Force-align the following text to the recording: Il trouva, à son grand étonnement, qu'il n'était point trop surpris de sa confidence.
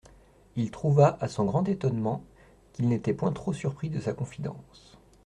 Il 0.55 0.71
trouva, 0.71 1.15
à 1.21 1.27
son 1.27 1.45
grand 1.45 1.69
étonnement, 1.69 2.23
qu'il 2.73 2.87
n'était 2.87 3.13
point 3.13 3.31
trop 3.31 3.53
surpris 3.53 3.91
de 3.91 3.99
sa 3.99 4.13
confidence. 4.13 4.97